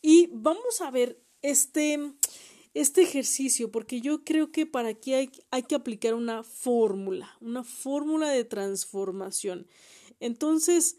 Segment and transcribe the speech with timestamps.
[0.00, 1.98] y vamos a ver este,
[2.72, 7.64] este ejercicio porque yo creo que para aquí hay, hay que aplicar una fórmula, una
[7.64, 9.66] fórmula de transformación.
[10.20, 10.98] Entonces,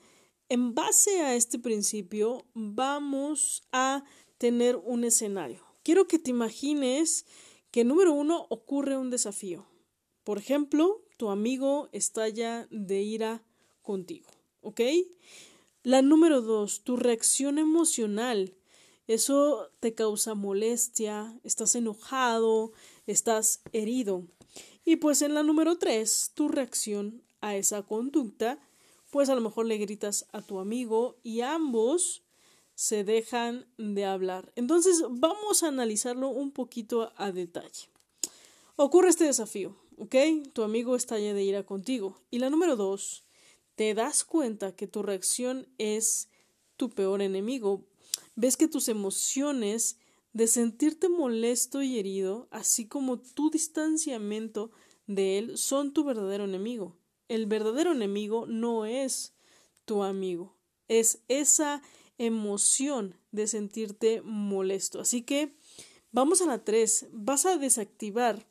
[0.49, 4.03] en base a este principio, vamos a
[4.37, 7.25] tener un escenario quiero que te imagines
[7.69, 9.67] que número uno ocurre un desafío.
[10.23, 13.43] Por ejemplo, tu amigo estalla de ira
[13.83, 14.27] contigo,
[14.61, 14.81] ¿ok?
[15.83, 18.55] La número dos, tu reacción emocional.
[19.05, 22.73] Eso te causa molestia, estás enojado,
[23.05, 24.23] estás herido.
[24.83, 28.57] Y pues en la número tres, tu reacción a esa conducta,
[29.11, 32.24] pues a lo mejor le gritas a tu amigo y ambos
[32.75, 34.51] se dejan de hablar.
[34.55, 37.89] Entonces vamos a analizarlo un poquito a detalle.
[38.75, 40.15] Ocurre este desafío, ¿ok?
[40.53, 42.19] Tu amigo está ya de ira contigo.
[42.29, 43.23] Y la número dos,
[43.75, 46.29] te das cuenta que tu reacción es
[46.75, 47.85] tu peor enemigo.
[48.35, 49.97] Ves que tus emociones
[50.33, 54.71] de sentirte molesto y herido, así como tu distanciamiento
[55.07, 56.97] de él, son tu verdadero enemigo.
[57.29, 59.33] El verdadero enemigo no es
[59.85, 60.57] tu amigo,
[60.89, 61.81] es esa
[62.17, 65.01] emoción de sentirte molesto.
[65.01, 65.55] Así que
[66.11, 67.07] vamos a la 3.
[67.11, 68.45] Vas a desactivar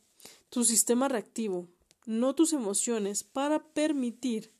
[0.48, 1.68] tu sistema reactivo,
[2.06, 4.52] no tus emociones, para permitir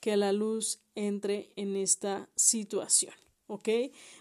[0.00, 3.14] que la luz entre en esta situación.
[3.48, 3.68] ¿Ok?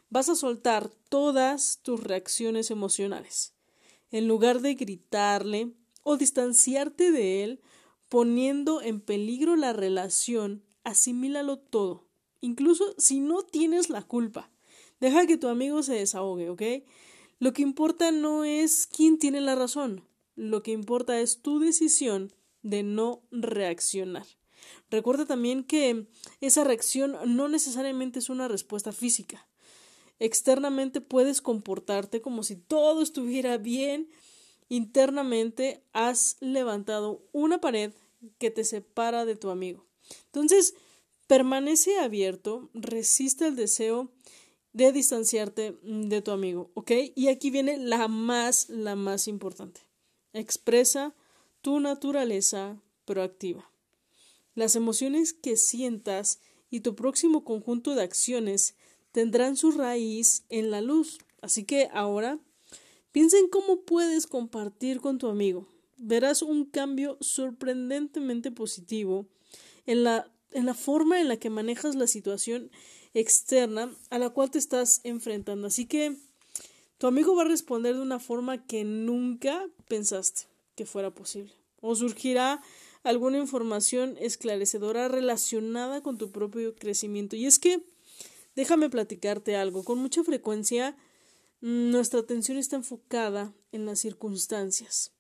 [0.10, 3.54] Vas a soltar todas tus reacciones emocionales.
[4.12, 7.62] En lugar de gritarle o distanciarte de él,
[8.08, 12.05] poniendo en peligro la relación, asimílalo todo
[12.42, 14.50] incluso si no tienes la culpa.
[15.00, 16.62] Deja que tu amigo se desahogue, ¿ok?
[17.40, 20.04] Lo que importa no es quién tiene la razón,
[20.36, 24.26] lo que importa es tu decisión de no reaccionar.
[24.90, 26.08] Recuerda también que
[26.42, 29.48] esa reacción no necesariamente es una respuesta física.
[30.20, 34.10] Externamente puedes comportarte como si todo estuviera bien.
[34.70, 37.92] Internamente has levantado una pared
[38.38, 39.86] que te separa de tu amigo.
[40.28, 40.76] Entonces,
[41.28, 44.12] Permanece abierto, resiste el deseo
[44.74, 46.92] de distanciarte de tu amigo, ¿ok?
[47.16, 49.82] Y aquí viene la más, la más importante.
[50.34, 51.16] Expresa
[51.62, 53.72] tu naturaleza proactiva.
[54.54, 58.76] Las emociones que sientas y tu próximo conjunto de acciones
[59.12, 61.20] tendrán su raíz en la luz.
[61.42, 62.40] Así que ahora
[63.12, 65.68] piensa en cómo puedes compartir con tu amigo.
[65.98, 69.28] Verás un cambio sorprendentemente positivo
[69.86, 72.72] en la en la forma en la que manejas la situación
[73.14, 75.68] externa a la cual te estás enfrentando.
[75.68, 76.16] Así que
[76.98, 80.44] tu amigo va a responder de una forma que nunca pensaste
[80.76, 81.54] que fuera posible.
[81.82, 82.64] O surgirá
[83.04, 87.36] alguna información esclarecedora relacionada con tu propio crecimiento.
[87.36, 87.84] Y es que,
[88.56, 90.96] déjame platicarte algo, con mucha frecuencia
[91.60, 95.12] nuestra atención está enfocada en las circunstancias.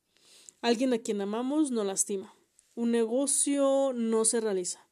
[0.61, 2.33] Alguien a quien amamos no lastima.
[2.73, 4.84] Un negocio no se realiza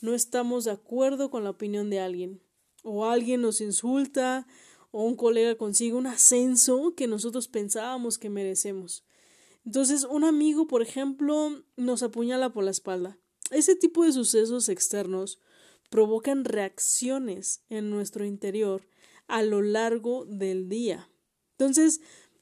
[0.00, 2.42] no estamos de acuerdo con la opinión de alguien,
[2.82, 4.46] o alguien nos insulta,
[4.90, 9.04] o un colega consigue un ascenso que nosotros pensábamos que merecemos.
[9.64, 13.18] Entonces, un amigo, por ejemplo, nos apuñala por la espalda.
[13.50, 15.38] Ese tipo de sucesos externos
[15.90, 18.88] provocan reacciones en nuestro interior
[19.26, 21.10] a lo largo del día.
[21.52, 22.00] Entonces,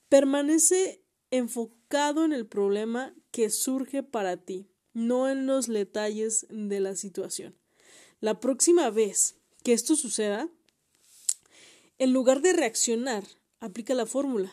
[0.08, 6.96] permanece enfocado en el problema que surge para ti no en los detalles de la
[6.96, 7.56] situación.
[8.20, 10.48] La próxima vez que esto suceda,
[11.98, 13.24] en lugar de reaccionar,
[13.60, 14.52] aplica la fórmula.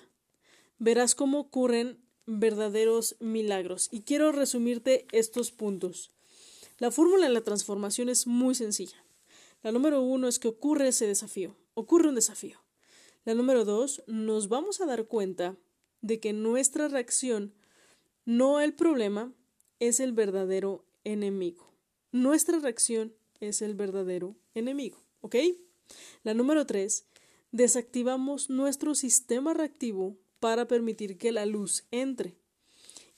[0.77, 3.89] Verás cómo ocurren verdaderos milagros.
[3.91, 6.11] Y quiero resumirte estos puntos.
[6.77, 9.03] La fórmula de la transformación es muy sencilla.
[9.63, 11.55] La número uno es que ocurre ese desafío.
[11.73, 12.61] Ocurre un desafío.
[13.23, 15.57] La número dos, nos vamos a dar cuenta
[16.01, 17.55] de que nuestra reacción,
[18.25, 19.33] no el problema,
[19.79, 21.71] es el verdadero enemigo.
[22.11, 25.03] Nuestra reacción es el verdadero enemigo.
[25.21, 25.35] ¿Ok?
[26.23, 27.05] La número tres,
[27.51, 32.35] desactivamos nuestro sistema reactivo para permitir que la luz entre.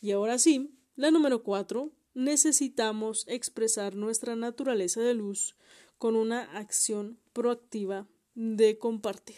[0.02, 5.56] Y ahora sí, la número cuatro, necesitamos expresar nuestra naturaleza de luz
[5.98, 9.38] con una acción proactiva de compartir.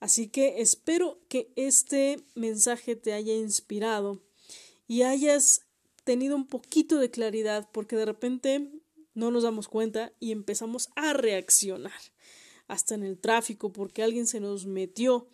[0.00, 4.20] Así que espero que este mensaje te haya inspirado
[4.88, 5.66] y hayas
[6.04, 8.70] tenido un poquito de claridad porque de repente
[9.14, 12.00] no nos damos cuenta y empezamos a reaccionar.
[12.68, 15.28] Hasta en el tráfico porque alguien se nos metió.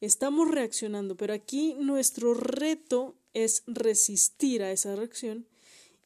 [0.00, 5.46] Estamos reaccionando, pero aquí nuestro reto es resistir a esa reacción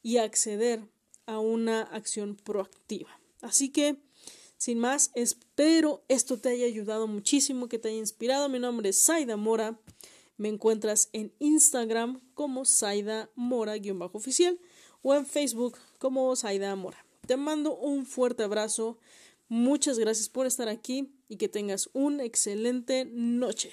[0.03, 0.83] y acceder
[1.27, 3.21] a una acción proactiva.
[3.41, 3.97] Así que,
[4.57, 8.49] sin más, espero esto te haya ayudado muchísimo, que te haya inspirado.
[8.49, 9.79] Mi nombre es Saida Mora.
[10.39, 14.59] Me encuentras en Instagram como Saida Mora-oficial
[15.03, 17.05] o en Facebook como Saida Mora.
[17.27, 18.99] Te mando un fuerte abrazo.
[19.49, 23.73] Muchas gracias por estar aquí y que tengas una excelente noche.